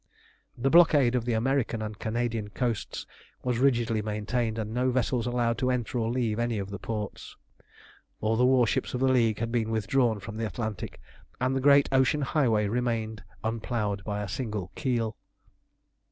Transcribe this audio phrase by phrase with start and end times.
[0.57, 3.05] The blockade of the American and Canadian coasts
[3.43, 7.37] was rigidly maintained, and no vessels allowed to enter or leave any of the ports.
[8.19, 10.99] All the warships of the League had been withdrawn from the Atlantic,
[11.39, 15.17] and the great ocean highway remained unploughed by a single keel.